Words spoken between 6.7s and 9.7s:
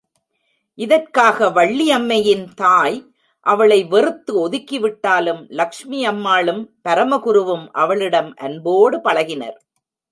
பரமகுருவும் அவளிடம் அன்போடு பழகினர்.